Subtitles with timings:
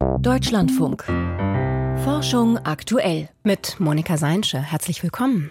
[0.00, 1.04] Deutschlandfunk.
[2.04, 3.28] Forschung aktuell.
[3.42, 4.58] Mit Monika Seinsche.
[4.58, 5.50] Herzlich willkommen.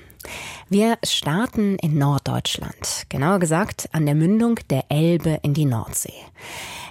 [0.70, 6.14] Wir starten in Norddeutschland, genauer gesagt an der Mündung der Elbe in die Nordsee.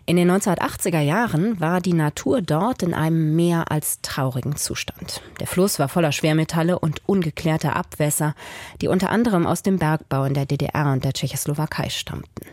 [0.09, 5.21] In den 1980er Jahren war die Natur dort in einem mehr als traurigen Zustand.
[5.39, 8.35] Der Fluss war voller Schwermetalle und ungeklärter Abwässer,
[8.81, 12.47] die unter anderem aus dem Bergbau in der DDR und der Tschechoslowakei stammten.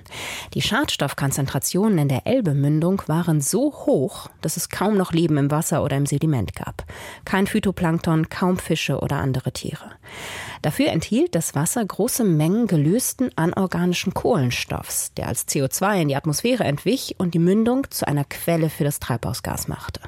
[0.54, 5.82] Die Schadstoffkonzentrationen in der Elbemündung waren so hoch, dass es kaum noch Leben im Wasser
[5.82, 6.84] oder im Sediment gab.
[7.24, 9.92] Kein Phytoplankton, kaum Fische oder andere Tiere.
[10.66, 16.64] Dafür enthielt das Wasser große Mengen gelösten anorganischen Kohlenstoffs, der als CO2 in die Atmosphäre
[16.64, 20.02] entwich und die Mündung zu einer Quelle für das Treibhausgas machte.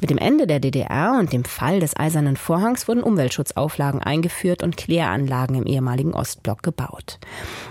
[0.00, 4.76] Mit dem Ende der DDR und dem Fall des Eisernen Vorhangs wurden Umweltschutzauflagen eingeführt und
[4.76, 7.18] Kläranlagen im ehemaligen Ostblock gebaut.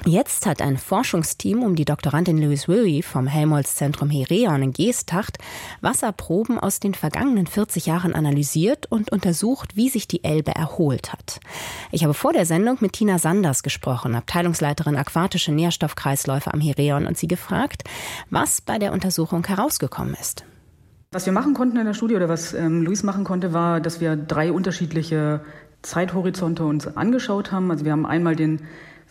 [0.05, 5.39] Jetzt hat ein Forschungsteam um die Doktorandin Louise Willy vom Helmholtz-Zentrum Hereon in Geesthacht
[5.81, 11.39] Wasserproben aus den vergangenen 40 Jahren analysiert und untersucht, wie sich die Elbe erholt hat.
[11.91, 17.17] Ich habe vor der Sendung mit Tina Sanders gesprochen, Abteilungsleiterin aquatische Nährstoffkreisläufe am Hereon, und
[17.17, 17.83] sie gefragt,
[18.29, 20.45] was bei der Untersuchung herausgekommen ist.
[21.13, 23.99] Was wir machen konnten in der Studie oder was ähm, Luis machen konnte, war, dass
[23.99, 25.41] wir drei unterschiedliche
[25.81, 27.69] Zeithorizonte uns angeschaut haben.
[27.69, 28.61] Also wir haben einmal den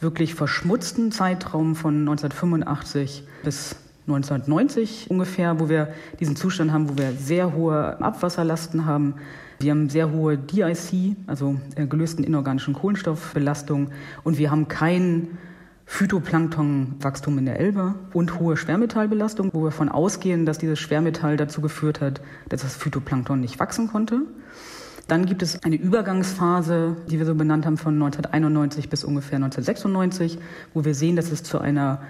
[0.01, 7.13] wirklich verschmutzten Zeitraum von 1985 bis 1990 ungefähr, wo wir diesen Zustand haben, wo wir
[7.13, 9.17] sehr hohe Abwasserlasten haben.
[9.59, 13.91] Wir haben sehr hohe DIC, also äh, gelösten inorganischen Kohlenstoffbelastung
[14.25, 15.37] und wir haben keinen
[15.93, 21.61] Phytoplanktonwachstum in der Elbe und hohe Schwermetallbelastung, wo wir davon ausgehen, dass dieses Schwermetall dazu
[21.61, 24.23] geführt hat, dass das Phytoplankton nicht wachsen konnte.
[25.09, 30.39] Dann gibt es eine Übergangsphase, die wir so benannt haben, von 1991 bis ungefähr 1996,
[30.73, 32.01] wo wir sehen, dass es zu einer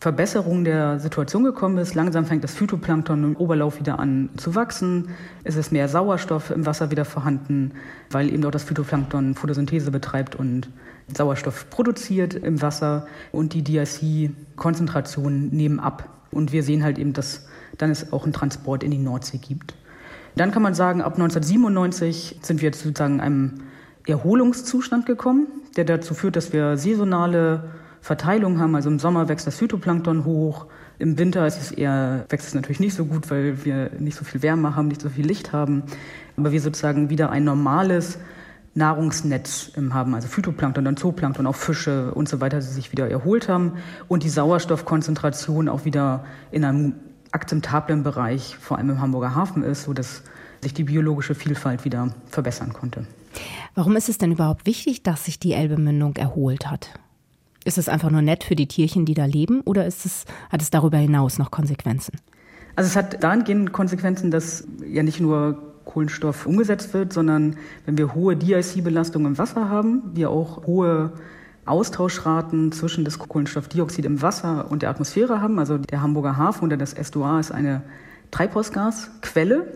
[0.00, 1.94] Verbesserung der Situation gekommen ist.
[1.94, 5.10] Langsam fängt das Phytoplankton im Oberlauf wieder an zu wachsen.
[5.44, 7.72] Es ist mehr Sauerstoff im Wasser wieder vorhanden,
[8.10, 10.68] weil eben dort das Phytoplankton Photosynthese betreibt und
[11.16, 16.08] Sauerstoff produziert im Wasser und die DIC-Konzentrationen nehmen ab.
[16.30, 17.46] Und wir sehen halt eben, dass
[17.78, 19.74] dann es auch einen Transport in die Nordsee gibt.
[20.36, 23.54] Dann kann man sagen, ab 1997 sind wir jetzt sozusagen in einem
[24.06, 27.70] Erholungszustand gekommen, der dazu führt, dass wir saisonale
[28.00, 28.74] Verteilung haben.
[28.74, 30.66] Also im Sommer wächst das Phytoplankton hoch,
[30.98, 34.24] im Winter ist es eher, wächst es natürlich nicht so gut, weil wir nicht so
[34.24, 35.82] viel Wärme haben, nicht so viel Licht haben.
[36.36, 38.18] Aber wir sozusagen wieder ein normales
[38.74, 43.48] Nahrungsnetz haben, also Phytoplankton, dann Zooplankton, auch Fische und so weiter, die sich wieder erholt
[43.48, 43.74] haben
[44.08, 46.94] und die Sauerstoffkonzentration auch wieder in einem
[47.32, 50.22] akzeptablen Bereich, vor allem im Hamburger Hafen ist, sodass
[50.62, 53.06] sich die biologische Vielfalt wieder verbessern konnte.
[53.74, 56.90] Warum ist es denn überhaupt wichtig, dass sich die Elbemündung erholt hat?
[57.64, 60.62] Ist es einfach nur nett für die Tierchen, die da leben, oder ist es, hat
[60.62, 62.18] es darüber hinaus noch Konsequenzen?
[62.76, 67.56] Also es hat dahingehend Konsequenzen, dass ja nicht nur Kohlenstoff umgesetzt wird, sondern
[67.86, 71.12] wenn wir hohe DIC-Belastung im Wasser haben, wir auch hohe
[71.66, 75.58] Austauschraten zwischen das Kohlenstoffdioxid im Wasser und der Atmosphäre haben.
[75.58, 77.82] Also der Hamburger Hafen oder das S2A ist eine
[78.30, 79.66] Treibhausgasquelle.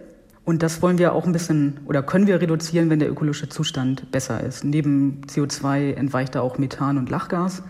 [0.44, 4.10] Und das wollen wir auch ein bisschen oder können wir reduzieren, wenn der ökologische Zustand
[4.10, 4.62] besser ist.
[4.62, 7.62] Neben CO2 entweicht da auch Methan und Lachgas.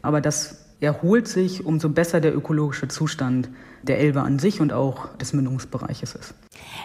[0.00, 3.50] Aber das erholt sich, umso besser der ökologische Zustand
[3.82, 6.34] der Elbe an sich und auch des Mündungsbereiches ist.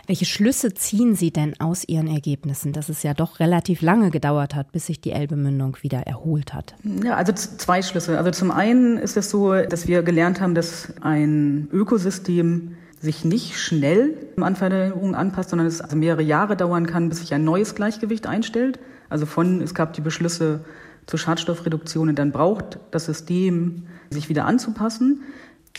[0.08, 4.56] Welche Schlüsse ziehen Sie denn aus Ihren Ergebnissen, dass es ja doch relativ lange gedauert
[4.56, 6.76] hat, bis sich die Elbemündung wieder erholt hat?
[7.04, 8.18] Ja, also zwei Schlüsse.
[8.18, 13.58] Also zum einen ist es so, dass wir gelernt haben, dass ein Ökosystem sich nicht
[13.58, 17.76] schnell an Veränderungen anpasst, sondern es also mehrere Jahre dauern kann, bis sich ein neues
[17.76, 18.80] Gleichgewicht einstellt.
[19.10, 20.62] Also von, es gab die Beschlüsse
[21.06, 25.22] zur Schadstoffreduktion und dann braucht das System sich wieder anzupassen.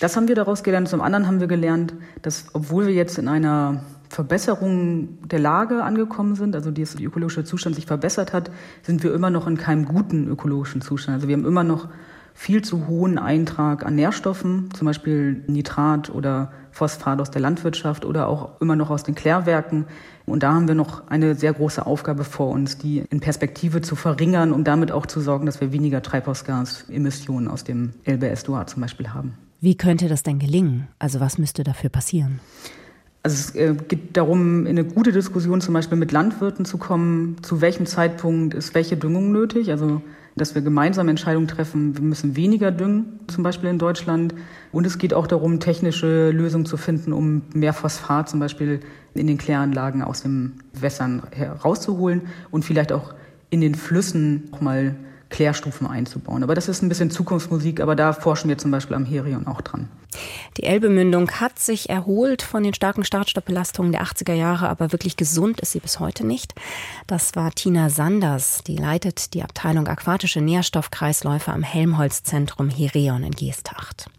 [0.00, 0.88] Das haben wir daraus gelernt.
[0.88, 6.34] Zum anderen haben wir gelernt, dass obwohl wir jetzt in einer Verbesserung der Lage angekommen
[6.34, 8.50] sind, also der ökologische Zustand sich verbessert hat,
[8.82, 11.16] sind wir immer noch in keinem guten ökologischen Zustand.
[11.16, 11.88] Also wir haben immer noch
[12.32, 18.28] viel zu hohen Eintrag an Nährstoffen, zum Beispiel Nitrat oder Phosphat aus der Landwirtschaft oder
[18.28, 19.86] auch immer noch aus den Klärwerken.
[20.24, 23.96] Und da haben wir noch eine sehr große Aufgabe vor uns, die in Perspektive zu
[23.96, 29.12] verringern, um damit auch zu sorgen, dass wir weniger Treibhausgasemissionen aus dem Elbe-Estuar zum Beispiel
[29.12, 29.47] haben.
[29.60, 30.88] Wie könnte das denn gelingen?
[30.98, 32.40] Also was müsste dafür passieren?
[33.22, 37.36] Also es äh, geht darum, in eine gute Diskussion zum Beispiel mit Landwirten zu kommen,
[37.42, 39.70] zu welchem Zeitpunkt ist welche Düngung nötig.
[39.70, 40.02] Also
[40.38, 44.34] dass wir gemeinsam Entscheidungen treffen, wir müssen weniger düngen, zum Beispiel in Deutschland.
[44.72, 48.80] Und es geht auch darum, technische Lösungen zu finden, um mehr Phosphat zum Beispiel
[49.14, 53.14] in den Kläranlagen aus den Wässern herauszuholen und vielleicht auch
[53.50, 54.94] in den Flüssen auch mal
[55.30, 56.42] Klärstufen einzubauen.
[56.42, 59.60] Aber das ist ein bisschen Zukunftsmusik, aber da forschen wir zum Beispiel am Herion auch
[59.60, 59.88] dran.
[60.56, 65.60] Die Elbemündung hat sich erholt von den starken Startstoppbelastungen der 80er Jahre, aber wirklich gesund
[65.60, 66.54] ist sie bis heute nicht.
[67.06, 74.10] Das war Tina Sanders, die leitet die Abteilung Aquatische Nährstoffkreisläufe am Helmholtz-Zentrum Herion in Geesthacht.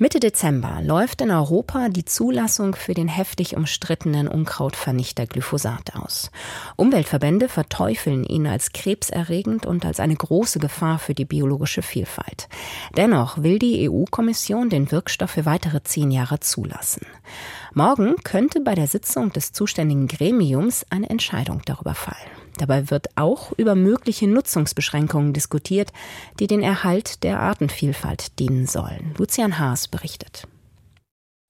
[0.00, 6.30] Mitte Dezember läuft in Europa die Zulassung für den heftig umstrittenen Unkrautvernichter Glyphosat aus.
[6.76, 12.48] Umweltverbände verteufeln ihn als krebserregend und als eine große Gefahr für die biologische Vielfalt.
[12.96, 17.04] Dennoch will die EU-Kommission den Wirkstoff für weitere zehn Jahre zulassen.
[17.74, 22.47] Morgen könnte bei der Sitzung des zuständigen Gremiums eine Entscheidung darüber fallen.
[22.58, 25.92] Dabei wird auch über mögliche Nutzungsbeschränkungen diskutiert,
[26.38, 29.14] die den Erhalt der Artenvielfalt dienen sollen.
[29.16, 30.46] Lucian Haas berichtet.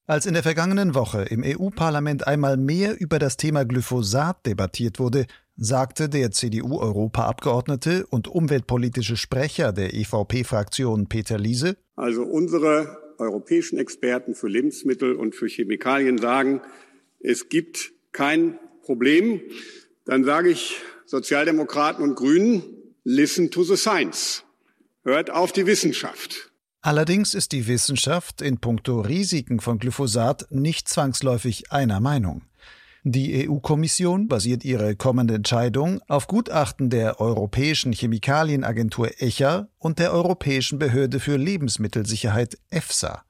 [0.07, 5.27] Als in der vergangenen Woche im EU-Parlament einmal mehr über das Thema Glyphosat debattiert wurde,
[5.59, 14.49] sagte der CDU-Europaabgeordnete und umweltpolitische Sprecher der EVP-Fraktion Peter Liese: Also unsere europäischen Experten für
[14.49, 16.63] Lebensmittel und für Chemikalien sagen,
[17.21, 19.41] es gibt kein Problem.
[20.07, 22.63] Dann sage ich Sozialdemokraten und Grünen,
[23.03, 24.45] listen to the science.
[25.05, 26.51] Hört auf die Wissenschaft.
[26.83, 32.43] Allerdings ist die Wissenschaft in puncto Risiken von Glyphosat nicht zwangsläufig einer Meinung.
[33.05, 40.79] Die EU-Kommission basiert ihre kommende Entscheidung auf Gutachten der Europäischen Chemikalienagentur ECHA und der Europäischen
[40.79, 43.25] Behörde für Lebensmittelsicherheit EFSA.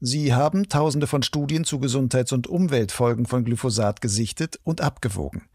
[0.00, 5.48] Sie haben Tausende von Studien zu Gesundheits- und Umweltfolgen von Glyphosat gesichtet und abgewogen.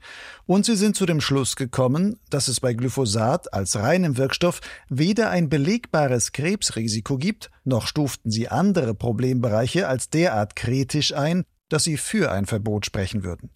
[0.45, 4.59] Und sie sind zu dem Schluss gekommen, dass es bei Glyphosat als reinem Wirkstoff
[4.89, 11.85] weder ein belegbares Krebsrisiko gibt, noch stuften sie andere Problembereiche als derart kritisch ein, dass
[11.85, 13.49] sie für ein Verbot sprechen würden.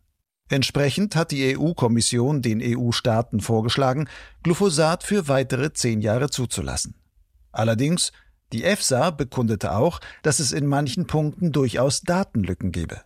[0.50, 4.08] Entsprechend hat die EU-Kommission den EU-Staaten vorgeschlagen,
[4.44, 6.96] Glyphosat für weitere zehn Jahre zuzulassen.
[7.52, 8.14] Allerdings
[8.54, 13.02] die EFSA bekundete auch, dass es in manchen Punkten durchaus Datenlücken gebe.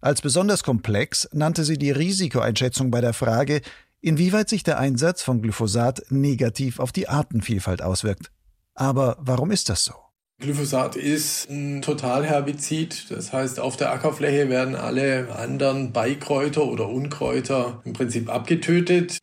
[0.00, 3.62] Als besonders komplex nannte sie die Risikoeinschätzung bei der Frage,
[4.00, 8.30] inwieweit sich der Einsatz von Glyphosat negativ auf die Artenvielfalt auswirkt.
[8.74, 9.94] Aber warum ist das so?
[10.40, 13.10] Glyphosat ist ein Totalherbizid.
[13.10, 19.18] Das heißt, auf der Ackerfläche werden alle anderen Beikräuter oder Unkräuter im Prinzip abgetötet.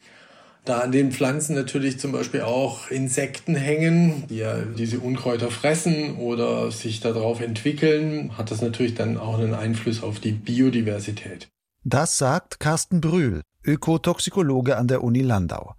[0.65, 6.17] Da an den Pflanzen natürlich zum Beispiel auch Insekten hängen, die ja diese Unkräuter fressen
[6.17, 11.47] oder sich darauf entwickeln, hat das natürlich dann auch einen Einfluss auf die Biodiversität.
[11.83, 15.75] Das sagt Carsten Brühl, Ökotoxikologe an der Uni Landau.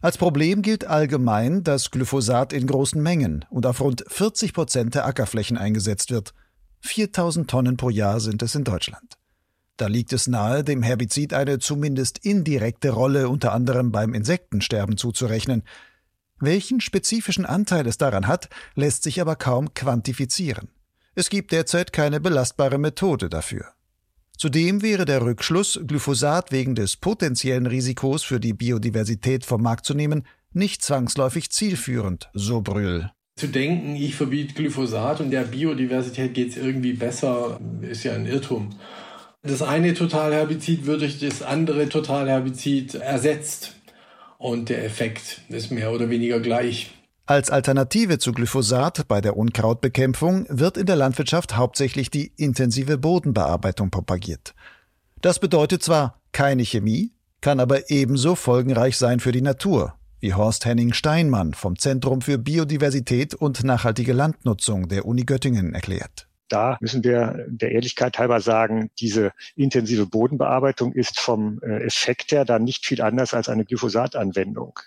[0.00, 5.06] Als Problem gilt allgemein, dass Glyphosat in großen Mengen und auf rund 40 Prozent der
[5.06, 6.34] Ackerflächen eingesetzt wird.
[6.80, 9.21] 4000 Tonnen pro Jahr sind es in Deutschland.
[9.76, 15.62] Da liegt es nahe, dem Herbizid eine zumindest indirekte Rolle unter anderem beim Insektensterben zuzurechnen.
[16.40, 20.68] Welchen spezifischen Anteil es daran hat, lässt sich aber kaum quantifizieren.
[21.14, 23.66] Es gibt derzeit keine belastbare Methode dafür.
[24.36, 29.94] Zudem wäre der Rückschluss, Glyphosat wegen des potenziellen Risikos für die Biodiversität vom Markt zu
[29.94, 33.10] nehmen, nicht zwangsläufig zielführend, so Brühl.
[33.36, 38.26] Zu denken, ich verbiete Glyphosat und der Biodiversität geht es irgendwie besser, ist ja ein
[38.26, 38.70] Irrtum.
[39.44, 43.74] Das eine Totalherbizid wird durch das andere Totalherbizid ersetzt.
[44.38, 46.92] Und der Effekt ist mehr oder weniger gleich.
[47.26, 53.90] Als Alternative zu Glyphosat bei der Unkrautbekämpfung wird in der Landwirtschaft hauptsächlich die intensive Bodenbearbeitung
[53.90, 54.54] propagiert.
[55.20, 60.66] Das bedeutet zwar keine Chemie, kann aber ebenso folgenreich sein für die Natur, wie Horst
[60.66, 67.02] Henning Steinmann vom Zentrum für Biodiversität und nachhaltige Landnutzung der Uni Göttingen erklärt da müssen
[67.02, 72.86] wir der Ehrlichkeit halber sagen, diese intensive Bodenbearbeitung ist vom äh, Effekt her dann nicht
[72.86, 74.78] viel anders als eine Glyphosatanwendung.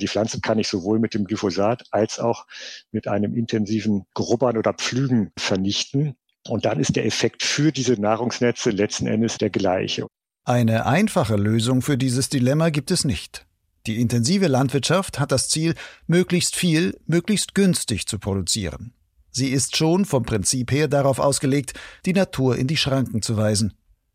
[0.00, 2.46] Die Pflanze kann ich sowohl mit dem Glyphosat als auch
[2.90, 6.16] mit einem intensiven Grubbern oder Pflügen vernichten.
[6.48, 10.06] Und dann ist der Effekt für diese Nahrungsnetze letzten Endes der gleiche.
[10.44, 13.46] Eine einfache Lösung für dieses Dilemma gibt es nicht.
[13.86, 15.74] Die intensive Landwirtschaft hat das Ziel,
[16.06, 18.94] möglichst viel, möglichst günstig zu produzieren.
[19.36, 21.74] Sie ist schon vom Prinzip her darauf ausgelegt,
[22.06, 23.74] die Natur in die Schranken zu weisen.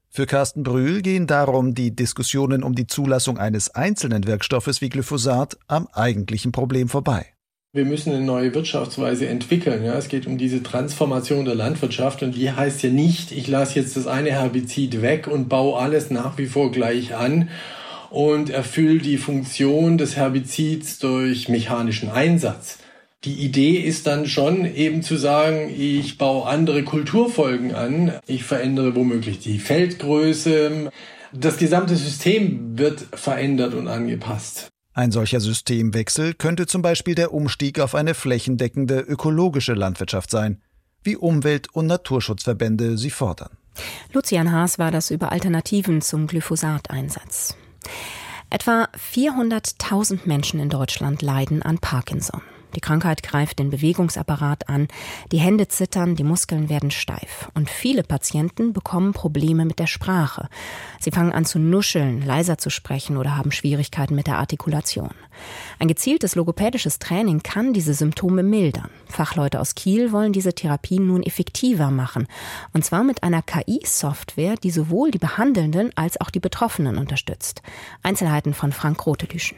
[0.10, 5.58] Für Carsten Brühl gehen darum die Diskussionen um die Zulassung eines einzelnen Wirkstoffes wie Glyphosat
[5.68, 7.26] am eigentlichen Problem vorbei.
[7.74, 9.84] Wir müssen eine neue Wirtschaftsweise entwickeln.
[9.84, 13.78] Ja, es geht um diese Transformation der Landwirtschaft und die heißt ja nicht, ich lasse
[13.78, 17.50] jetzt das eine Herbizid weg und baue alles nach wie vor gleich an
[18.10, 22.80] und erfülle die Funktion des Herbizids durch mechanischen Einsatz.
[23.26, 28.96] Die Idee ist dann schon eben zu sagen, ich baue andere Kulturfolgen an, ich verändere
[28.96, 30.90] womöglich die Feldgröße,
[31.34, 34.70] das gesamte System wird verändert und angepasst.
[34.94, 40.62] Ein solcher Systemwechsel könnte zum Beispiel der Umstieg auf eine flächendeckende ökologische Landwirtschaft sein,
[41.04, 43.52] wie Umwelt- und Naturschutzverbände sie fordern.
[44.14, 47.58] Lucian Haas war das über Alternativen zum Glyphosateinsatz.
[48.50, 52.42] Etwa 400.000 Menschen in Deutschland leiden an Parkinson.
[52.76, 54.88] Die Krankheit greift den Bewegungsapparat an,
[55.32, 57.50] die Hände zittern, die Muskeln werden steif.
[57.54, 60.50] Und viele Patienten bekommen Probleme mit der Sprache.
[61.00, 65.12] Sie fangen an zu nuscheln, leiser zu sprechen oder haben Schwierigkeiten mit der Artikulation.
[65.80, 68.90] Ein gezieltes logopädisches Training kann diese Symptome mildern.
[69.08, 72.28] Fachleute aus Kiel wollen diese Therapien nun effektiver machen.
[72.74, 77.62] Und zwar mit einer KI-Software, die sowohl die Behandelnden als auch die Betroffenen unterstützt.
[78.04, 79.58] Einzelheiten von Frank Rotelüschen.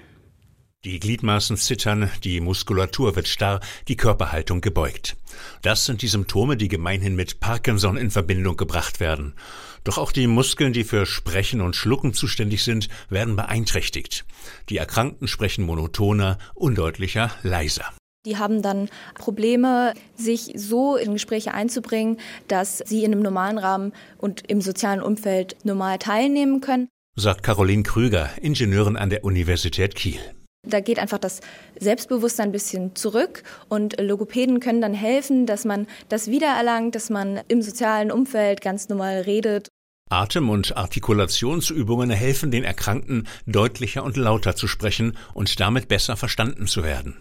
[0.83, 5.15] Die Gliedmaßen zittern, die Muskulatur wird starr, die Körperhaltung gebeugt.
[5.61, 9.35] Das sind die Symptome, die gemeinhin mit Parkinson in Verbindung gebracht werden.
[9.83, 14.25] Doch auch die Muskeln, die für Sprechen und Schlucken zuständig sind, werden beeinträchtigt.
[14.69, 17.85] Die Erkrankten sprechen monotoner, undeutlicher, leiser.
[18.25, 23.93] Die haben dann Probleme, sich so in Gespräche einzubringen, dass sie in einem normalen Rahmen
[24.17, 26.87] und im sozialen Umfeld normal teilnehmen können.
[27.15, 30.19] Sagt Caroline Krüger, Ingenieurin an der Universität Kiel.
[30.67, 31.41] Da geht einfach das
[31.79, 37.41] Selbstbewusstsein ein bisschen zurück und Logopäden können dann helfen, dass man das wiedererlangt, dass man
[37.47, 39.69] im sozialen Umfeld ganz normal redet.
[40.11, 46.67] Atem- und Artikulationsübungen helfen den Erkrankten, deutlicher und lauter zu sprechen und damit besser verstanden
[46.67, 47.17] zu werden.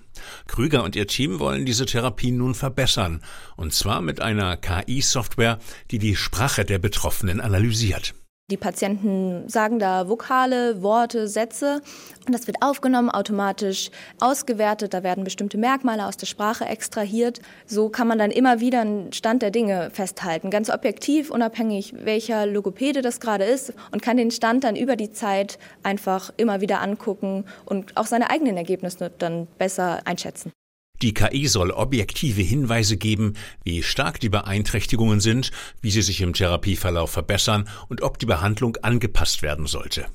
[0.49, 3.23] Krüger und ihr Team wollen diese Therapie nun verbessern,
[3.56, 5.61] und zwar mit einer KI-Software,
[5.92, 8.14] die die Sprache der Betroffenen analysiert.
[8.50, 11.83] Die Patienten sagen da Vokale, Worte, Sätze
[12.26, 14.92] und das wird aufgenommen, automatisch ausgewertet.
[14.92, 17.40] Da werden bestimmte Merkmale aus der Sprache extrahiert.
[17.66, 22.47] So kann man dann immer wieder einen Stand der Dinge festhalten, ganz objektiv, unabhängig welcher
[22.47, 26.80] Logopäde das gerade ist und kann den Stand dann über die Zeit einfach immer wieder
[26.80, 30.52] angucken und auch seine eigenen Ergebnisse dann besser einschätzen.
[31.02, 36.35] Die KI soll objektive Hinweise geben, wie stark die Beeinträchtigungen sind, wie sie sich im
[36.35, 40.07] Therapieverlauf verbessern und ob die Behandlung angepasst werden sollte.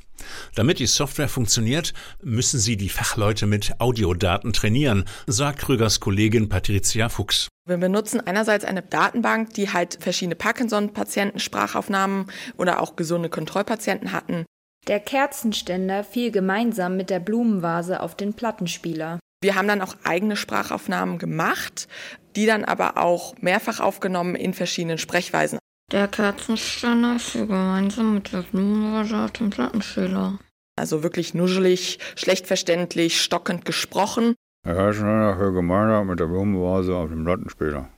[0.53, 7.09] Damit die Software funktioniert, müssen sie die Fachleute mit Audiodaten trainieren, sagt Krügers Kollegin Patricia
[7.09, 7.47] Fuchs.
[7.67, 12.27] Wir benutzen einerseits eine Datenbank, die halt verschiedene Parkinson-Patienten Sprachaufnahmen
[12.57, 14.45] oder auch gesunde Kontrollpatienten hatten.
[14.87, 19.19] Der Kerzenständer fiel gemeinsam mit der Blumenvase auf den Plattenspieler.
[19.41, 21.87] Wir haben dann auch eigene Sprachaufnahmen gemacht,
[22.35, 25.59] die dann aber auch mehrfach aufgenommen in verschiedenen Sprechweisen.
[25.91, 30.39] Der Kerzenständer ist hier gemeinsam mit der Blumenvase auf dem Plattenspieler.
[30.77, 34.35] Also wirklich nuschelig, schlecht verständlich, stockend gesprochen.
[34.65, 37.89] Der Kerzenständer hier gemeinsam mit der Blumenvase auf dem Plattenspieler.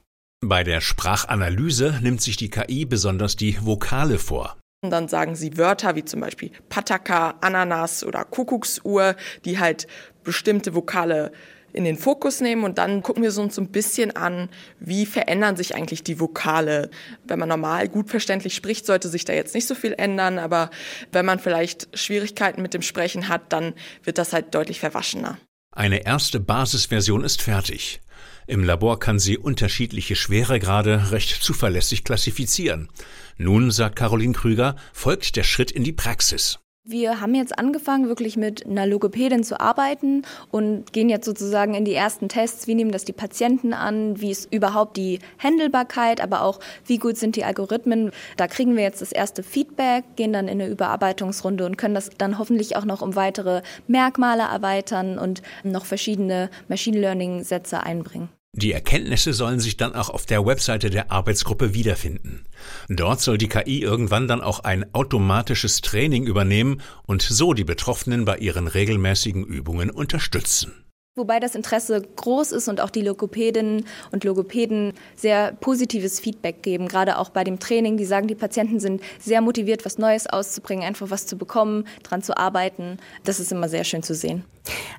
[0.46, 4.58] Bei der Sprachanalyse nimmt sich die KI besonders die Vokale vor.
[4.84, 9.88] Und dann sagen sie Wörter wie zum Beispiel Pataka, Ananas oder Kuckucksuhr, die halt
[10.28, 11.32] bestimmte Vokale
[11.74, 15.56] in den Fokus nehmen und dann gucken wir uns so ein bisschen an, wie verändern
[15.56, 16.90] sich eigentlich die Vokale.
[17.24, 20.70] Wenn man normal gut verständlich spricht, sollte sich da jetzt nicht so viel ändern, aber
[21.12, 25.38] wenn man vielleicht Schwierigkeiten mit dem Sprechen hat, dann wird das halt deutlich verwaschener.
[25.72, 28.02] Eine erste Basisversion ist fertig.
[28.48, 32.90] Im Labor kann sie unterschiedliche Schweregrade recht zuverlässig klassifizieren.
[33.38, 36.60] Nun, sagt Caroline Krüger, folgt der Schritt in die Praxis.
[36.90, 41.84] Wir haben jetzt angefangen, wirklich mit einer Logopädin zu arbeiten und gehen jetzt sozusagen in
[41.84, 42.66] die ersten Tests.
[42.66, 44.22] Wie nehmen das die Patienten an?
[44.22, 46.22] Wie ist überhaupt die Händelbarkeit?
[46.22, 48.12] Aber auch, wie gut sind die Algorithmen?
[48.38, 52.10] Da kriegen wir jetzt das erste Feedback, gehen dann in eine Überarbeitungsrunde und können das
[52.18, 58.30] dann hoffentlich auch noch um weitere Merkmale erweitern und noch verschiedene Machine Learning Sätze einbringen.
[58.58, 62.44] Die Erkenntnisse sollen sich dann auch auf der Webseite der Arbeitsgruppe wiederfinden.
[62.90, 68.26] Dort soll die KI irgendwann dann auch ein automatisches Training übernehmen und so die Betroffenen
[68.26, 70.74] bei ihren regelmäßigen Übungen unterstützen.
[71.18, 76.88] Wobei das Interesse groß ist und auch die Logopädinnen und Logopäden sehr positives Feedback geben,
[76.88, 77.98] gerade auch bei dem Training.
[77.98, 82.22] Die sagen, die Patienten sind sehr motiviert, was Neues auszubringen, einfach was zu bekommen, dran
[82.22, 82.98] zu arbeiten.
[83.24, 84.46] Das ist immer sehr schön zu sehen.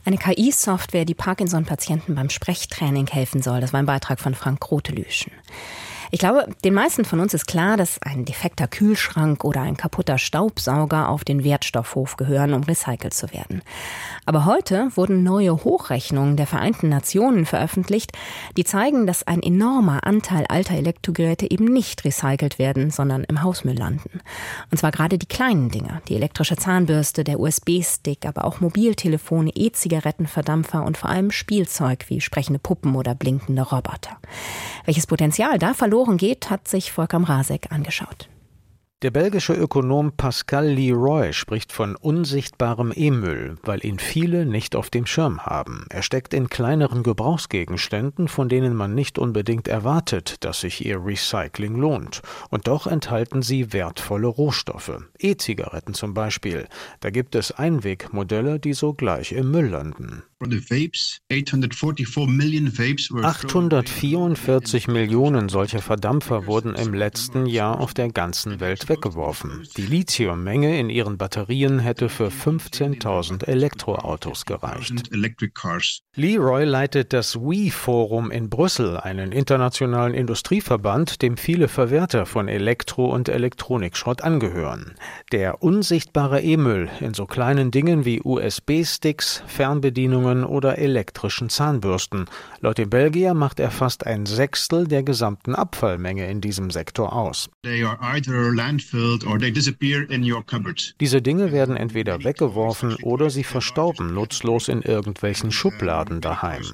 [0.09, 3.61] Eine KI-Software, die Parkinson-Patienten beim Sprechtraining helfen soll.
[3.61, 5.33] Das war ein Beitrag von Frank Grotelüschen.
[6.11, 10.17] Ich glaube, den meisten von uns ist klar, dass ein defekter Kühlschrank oder ein kaputter
[10.17, 13.61] Staubsauger auf den Wertstoffhof gehören, um recycelt zu werden.
[14.25, 18.13] Aber heute wurden neue Hochrechnungen der Vereinten Nationen veröffentlicht,
[18.57, 23.77] die zeigen, dass ein enormer Anteil alter Elektrogeräte eben nicht recycelt werden, sondern im Hausmüll
[23.77, 24.21] landen.
[24.71, 30.85] Und zwar gerade die kleinen Dinge, die elektrische Zahnbürste, der USB-Stick, aber auch Mobiltelefone, E-Zigarettenverdampfer
[30.85, 34.17] und vor allem Spielzeug wie sprechende Puppen oder blinkende Roboter.
[34.87, 38.29] Welches Potenzial da verloren geht, hat sich Volker Mrazek angeschaut.
[39.01, 45.07] Der belgische Ökonom Pascal Leroy spricht von unsichtbarem E-Müll, weil ihn viele nicht auf dem
[45.07, 45.87] Schirm haben.
[45.89, 51.77] Er steckt in kleineren Gebrauchsgegenständen, von denen man nicht unbedingt erwartet, dass sich ihr Recycling
[51.77, 52.23] lohnt.
[52.51, 55.05] Und doch enthalten sie wertvolle Rohstoffe.
[55.21, 56.67] E-Zigaretten zum Beispiel.
[56.99, 60.25] Da gibt es Einwegmodelle, die sogleich im Müll landen.
[63.25, 69.67] 844 Millionen solcher Verdampfer wurden im letzten Jahr auf der ganzen Welt weggeworfen.
[69.77, 75.11] Die Lithiummenge in ihren Batterien hätte für 15.000 Elektroautos gereicht.
[76.15, 83.29] Leroy leitet das WE-Forum in Brüssel, einen internationalen Industrieverband, dem viele Verwerter von Elektro- und
[83.29, 84.95] Elektronikschrott angehören.
[85.33, 92.27] Der unsichtbare E-Müll in so kleinen Dingen wie USB-Sticks, Fernbedienungen oder elektrischen Zahnbürsten.
[92.61, 97.49] Laut dem Belgier macht er fast ein Sechstel der gesamten Abfallmenge in diesem Sektor aus.
[101.01, 106.65] Diese Dinge werden entweder weggeworfen oder sie verstauben nutzlos in irgendwelchen Schubladen daheim.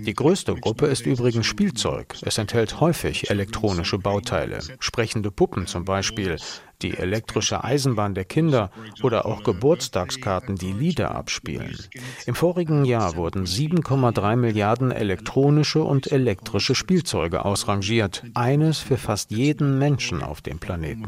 [0.00, 2.14] Die größte Gruppe ist übrigens Spielzeug.
[2.22, 6.36] Es enthält häufig elektronische Bauteile, sprechende Puppen zum Beispiel,
[6.82, 8.70] die elektrische Eisenbahn der Kinder
[9.02, 11.76] oder auch Geburtstagskarten, die Lieder abspielen.
[12.26, 19.78] Im vorigen Jahr wurden 7,3 Milliarden elektronische und elektrische Spielzeuge ausrangiert, eines für fast jeden
[19.78, 21.06] Menschen auf dem Planeten.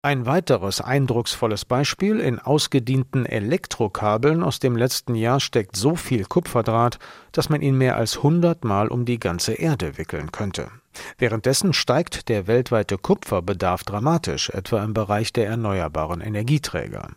[0.00, 7.00] Ein weiteres eindrucksvolles Beispiel in ausgedienten Elektrokabeln aus dem letzten Jahr steckt so viel Kupferdraht,
[7.32, 10.70] dass man ihn mehr als 100 Mal um die ganze Erde wickeln könnte.
[11.18, 17.08] Währenddessen steigt der weltweite Kupferbedarf dramatisch, etwa im Bereich der erneuerbaren Energieträger.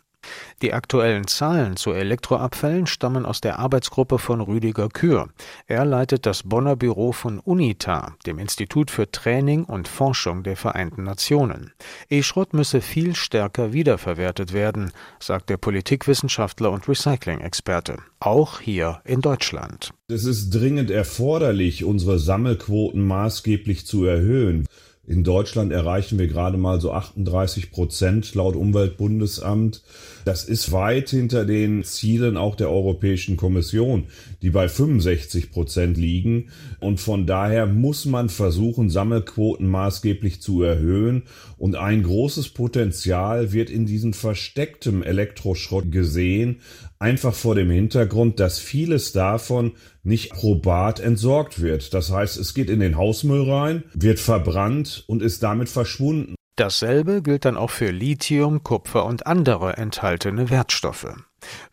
[0.61, 5.29] Die aktuellen Zahlen zu Elektroabfällen stammen aus der Arbeitsgruppe von Rüdiger Kür.
[5.65, 11.03] Er leitet das Bonner Büro von UNITA, dem Institut für Training und Forschung der Vereinten
[11.03, 11.71] Nationen.
[12.09, 17.97] E-Schrott müsse viel stärker wiederverwertet werden, sagt der Politikwissenschaftler und Recycling-Experte.
[18.19, 19.91] Auch hier in Deutschland.
[20.07, 24.67] Es ist dringend erforderlich, unsere Sammelquoten maßgeblich zu erhöhen.
[25.11, 29.81] In Deutschland erreichen wir gerade mal so 38 Prozent laut Umweltbundesamt.
[30.25, 34.05] Das ist weit hinter den Zielen auch der Europäischen Kommission,
[34.41, 36.49] die bei 65 Prozent liegen.
[36.79, 41.23] Und von daher muss man versuchen, Sammelquoten maßgeblich zu erhöhen.
[41.57, 46.57] Und ein großes Potenzial wird in diesem verstecktem Elektroschrott gesehen,
[46.99, 49.71] einfach vor dem Hintergrund, dass vieles davon
[50.03, 51.93] nicht probat entsorgt wird.
[51.93, 56.35] Das heißt, es geht in den Hausmüll rein, wird verbrannt und ist damit verschwunden.
[56.55, 61.15] Dasselbe gilt dann auch für Lithium, Kupfer und andere enthaltene Wertstoffe.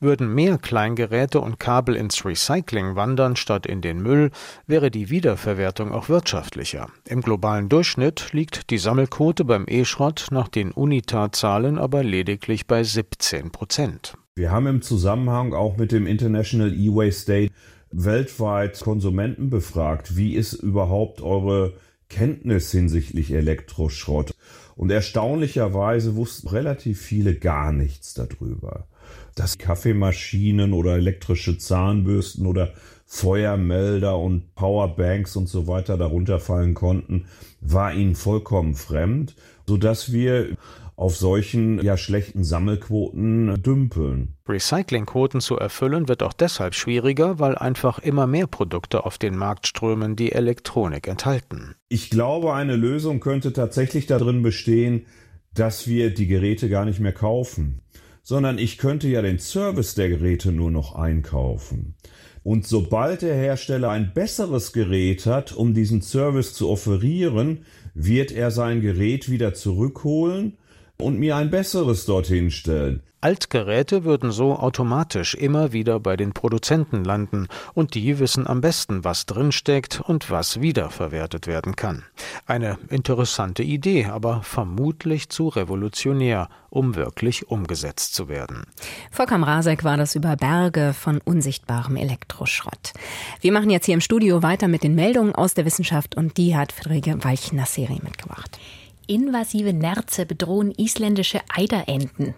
[0.01, 4.31] Würden mehr Kleingeräte und Kabel ins Recycling wandern statt in den Müll,
[4.67, 6.89] wäre die Wiederverwertung auch wirtschaftlicher.
[7.07, 13.51] Im globalen Durchschnitt liegt die Sammelquote beim E-Schrott nach den UNITA-Zahlen aber lediglich bei 17
[13.51, 14.15] Prozent.
[14.37, 17.51] Wir haben im Zusammenhang auch mit dem International E-Waste Day
[17.91, 20.17] weltweit Konsumenten befragt.
[20.17, 21.75] Wie ist überhaupt eure
[22.09, 24.35] Kenntnis hinsichtlich Elektroschrott?
[24.77, 28.87] Und erstaunlicherweise wussten relativ viele gar nichts darüber.
[29.35, 32.73] Dass Kaffeemaschinen oder elektrische Zahnbürsten oder
[33.07, 37.25] Feuermelder und Powerbanks und so weiter darunter fallen konnten,
[37.61, 39.35] war ihnen vollkommen fremd,
[39.67, 40.57] sodass wir
[40.99, 44.35] auf solchen ja schlechten Sammelquoten dümpeln.
[44.49, 49.69] Recyclingquoten zu erfüllen wird auch deshalb schwieriger, weil einfach immer mehr Produkte auf den Markt
[49.69, 51.77] strömen, die Elektronik enthalten.
[51.89, 55.07] Ich glaube, eine Lösung könnte tatsächlich darin bestehen,
[55.55, 57.81] dass wir die Geräte gar nicht mehr kaufen,
[58.25, 61.95] sondern ich könnte ja den Service der Geräte nur noch einkaufen.
[62.43, 68.51] Und sobald der Hersteller ein besseres Gerät hat, um diesen Service zu offerieren, wird er
[68.51, 70.58] sein Gerät wieder zurückholen
[71.01, 73.03] und mir ein besseres dorthin stellen.
[73.21, 79.03] Altgeräte würden so automatisch immer wieder bei den Produzenten landen, und die wissen am besten,
[79.03, 82.05] was drinsteckt und was wiederverwertet werden kann.
[82.47, 88.67] Eine interessante Idee, aber vermutlich zu revolutionär, um wirklich umgesetzt zu werden.
[89.11, 92.93] Volker Rasek war das über Berge von unsichtbarem Elektroschrott.
[93.41, 96.57] Wir machen jetzt hier im Studio weiter mit den Meldungen aus der Wissenschaft und die
[96.57, 98.61] hat Friederike Walchner-Serie mitgebracht.
[99.09, 102.35] Invasive Nerze bedrohen isländische Eiderenten.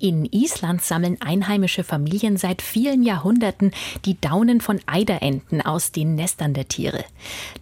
[0.00, 3.70] In Island sammeln einheimische Familien seit vielen Jahrhunderten
[4.04, 7.04] die Daunen von Eiderenten aus den Nestern der Tiere.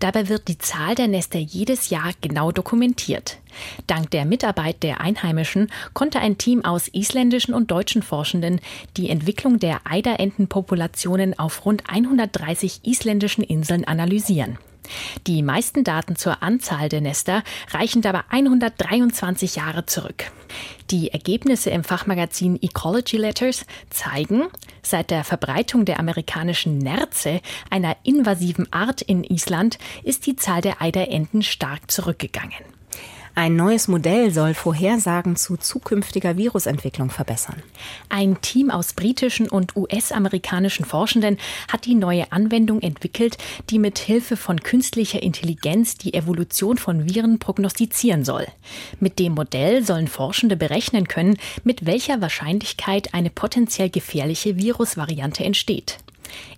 [0.00, 3.38] Dabei wird die Zahl der Nester jedes Jahr genau dokumentiert.
[3.86, 8.60] Dank der Mitarbeit der Einheimischen konnte ein Team aus isländischen und deutschen Forschenden
[8.96, 14.58] die Entwicklung der Eiderentenpopulationen auf rund 130 isländischen Inseln analysieren.
[15.26, 20.30] Die meisten Daten zur Anzahl der Nester reichen dabei 123 Jahre zurück.
[20.90, 24.44] Die Ergebnisse im Fachmagazin Ecology Letters zeigen,
[24.82, 30.80] seit der Verbreitung der amerikanischen Nerze, einer invasiven Art in Island, ist die Zahl der
[30.80, 32.75] Eiderenten stark zurückgegangen.
[33.38, 37.62] Ein neues Modell soll Vorhersagen zu zukünftiger Virusentwicklung verbessern.
[38.08, 41.36] Ein Team aus britischen und US-amerikanischen Forschenden
[41.70, 43.36] hat die neue Anwendung entwickelt,
[43.68, 48.46] die mit Hilfe von künstlicher Intelligenz die Evolution von Viren prognostizieren soll.
[49.00, 55.98] Mit dem Modell sollen Forschende berechnen können, mit welcher Wahrscheinlichkeit eine potenziell gefährliche Virusvariante entsteht.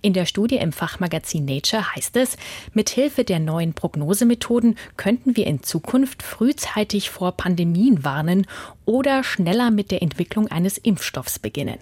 [0.01, 2.37] In der Studie im Fachmagazin Nature heißt es,
[2.73, 8.47] mit Hilfe der neuen Prognosemethoden könnten wir in Zukunft frühzeitig vor Pandemien warnen
[8.85, 11.77] oder schneller mit der Entwicklung eines Impfstoffs beginnen.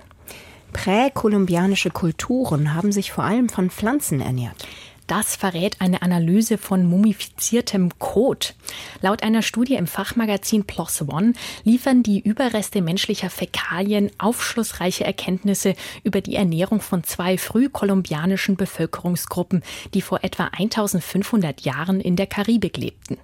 [0.74, 4.68] Präkolumbianische Kulturen haben sich vor allem von Pflanzen ernährt.
[5.08, 8.56] Das verrät eine Analyse von mumifiziertem Kot.
[9.02, 11.32] Laut einer Studie im Fachmagazin PLOS ONE
[11.64, 20.02] liefern die Überreste menschlicher Fäkalien aufschlussreiche Erkenntnisse über die Ernährung von zwei frühkolumbianischen Bevölkerungsgruppen, die
[20.02, 23.18] vor etwa 1500 Jahren in der Karibik lebten.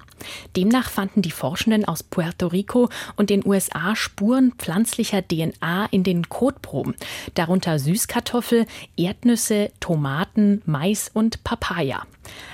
[0.55, 6.29] Demnach fanden die Forschenden aus Puerto Rico und den USA Spuren pflanzlicher DNA in den
[6.29, 6.95] Kotproben,
[7.33, 8.65] darunter Süßkartoffel,
[8.95, 12.05] Erdnüsse, Tomaten, Mais und Papaya.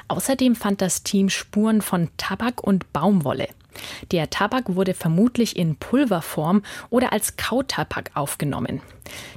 [0.08, 3.49] Außerdem fand das Team Spuren von Tabak und Baumwolle.
[4.12, 8.82] Der Tabak wurde vermutlich in Pulverform oder als Kautabak aufgenommen.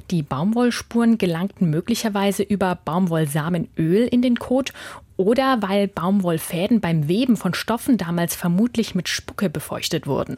[0.09, 4.71] Die Baumwollspuren gelangten möglicherweise über Baumwollsamenöl in den Kot
[5.17, 10.37] oder weil Baumwollfäden beim Weben von Stoffen damals vermutlich mit Spucke befeuchtet wurden.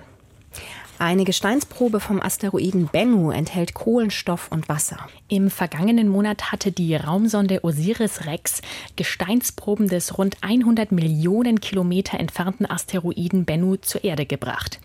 [0.98, 4.98] Eine Gesteinsprobe vom Asteroiden Bennu enthält Kohlenstoff und Wasser.
[5.28, 8.62] Im vergangenen Monat hatte die Raumsonde Osiris-Rex
[8.96, 14.80] Gesteinsproben des rund 100 Millionen Kilometer entfernten Asteroiden Bennu zur Erde gebracht.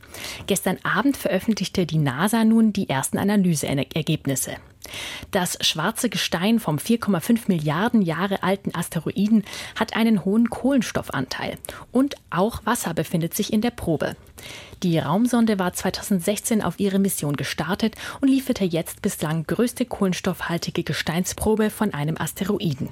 [0.49, 4.57] Gestern Abend veröffentlichte die NASA nun die ersten Analyseergebnisse.
[5.31, 9.45] Das schwarze Gestein vom 4,5 Milliarden Jahre alten Asteroiden
[9.77, 11.59] hat einen hohen Kohlenstoffanteil
[11.93, 14.17] und auch Wasser befindet sich in der Probe.
[14.83, 21.69] Die Raumsonde war 2016 auf ihre Mission gestartet und lieferte jetzt bislang größte kohlenstoffhaltige Gesteinsprobe
[21.69, 22.89] von einem Asteroiden.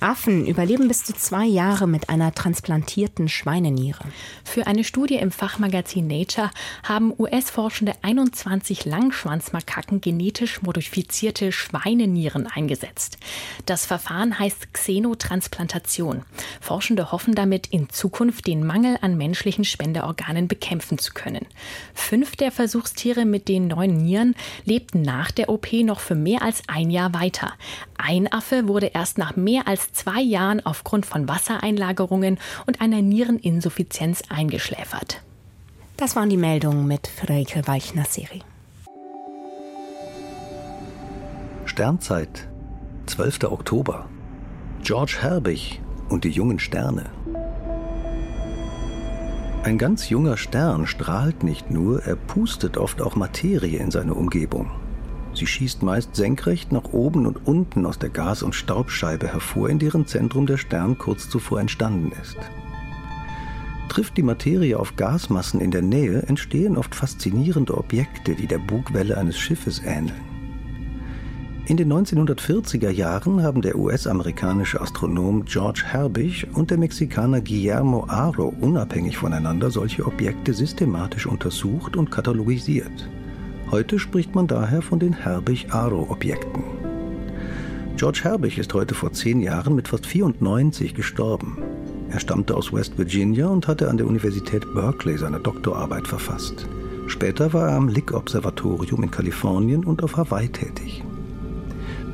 [0.00, 4.02] Affen überleben bis zu zwei Jahre mit einer transplantierten Schweineniere.
[4.42, 6.50] Für eine Studie im Fachmagazin Nature
[6.82, 13.16] haben US-Forschende 21 Langschwanzmakaken genetisch modifizierte Schweinenieren eingesetzt.
[13.64, 16.24] Das Verfahren heißt Xenotransplantation.
[16.60, 21.46] Forschende hoffen damit, in Zukunft den Mangel an menschlichen Spenderorganen bekämpfen zu können können.
[21.94, 26.62] Fünf der Versuchstiere mit den neuen Nieren lebten nach der OP noch für mehr als
[26.66, 27.52] ein Jahr weiter.
[27.96, 34.22] Ein Affe wurde erst nach mehr als zwei Jahren aufgrund von Wassereinlagerungen und einer Niereninsuffizienz
[34.28, 35.22] eingeschläfert.
[35.96, 38.42] Das waren die Meldungen mit Friederike Weichner-Seri.
[41.64, 42.48] Sternzeit,
[43.06, 43.44] 12.
[43.44, 44.08] Oktober.
[44.82, 47.17] George Herbig und die jungen Sterne.
[49.64, 54.70] Ein ganz junger Stern strahlt nicht nur, er pustet oft auch Materie in seine Umgebung.
[55.34, 59.78] Sie schießt meist senkrecht nach oben und unten aus der Gas- und Staubscheibe hervor, in
[59.78, 62.38] deren Zentrum der Stern kurz zuvor entstanden ist.
[63.88, 69.18] Trifft die Materie auf Gasmassen in der Nähe, entstehen oft faszinierende Objekte, die der Bugwelle
[69.18, 70.27] eines Schiffes ähneln.
[71.68, 78.54] In den 1940er Jahren haben der US-amerikanische Astronom George Herbig und der Mexikaner Guillermo Aro
[78.62, 83.10] unabhängig voneinander solche Objekte systematisch untersucht und katalogisiert.
[83.70, 86.64] Heute spricht man daher von den Herbig-Aro-Objekten.
[87.98, 91.58] George Herbig ist heute vor zehn Jahren mit fast 94 gestorben.
[92.08, 96.66] Er stammte aus West Virginia und hatte an der Universität Berkeley seine Doktorarbeit verfasst.
[97.08, 101.04] Später war er am Lick-Observatorium in Kalifornien und auf Hawaii tätig.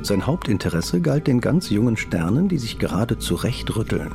[0.05, 4.11] Sein Hauptinteresse galt den ganz jungen Sternen, die sich gerade zurechtrütteln.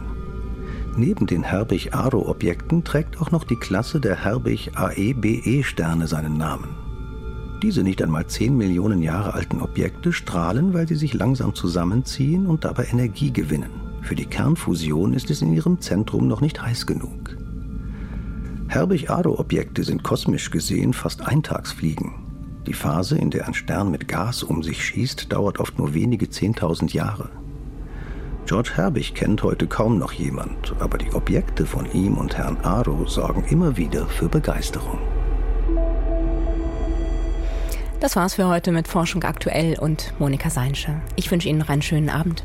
[0.96, 6.76] Neben den Herbig-Aro-Objekten trägt auch noch die Klasse der Herbig-AE-BE-Sterne seinen Namen.
[7.60, 12.64] Diese nicht einmal 10 Millionen Jahre alten Objekte strahlen, weil sie sich langsam zusammenziehen und
[12.64, 13.72] dabei Energie gewinnen.
[14.02, 17.36] Für die Kernfusion ist es in ihrem Zentrum noch nicht heiß genug.
[18.68, 22.29] Herbig-Aro-Objekte sind kosmisch gesehen fast Eintagsfliegen.
[22.66, 26.26] Die Phase, in der ein Stern mit Gas um sich schießt, dauert oft nur wenige
[26.26, 27.30] 10.000 Jahre.
[28.46, 33.06] George Herbig kennt heute kaum noch jemand, aber die Objekte von ihm und Herrn Aro
[33.06, 34.98] sorgen immer wieder für Begeisterung.
[38.00, 41.00] Das war's für heute mit Forschung aktuell und Monika Seinsche.
[41.16, 42.44] Ich wünsche Ihnen noch einen schönen Abend.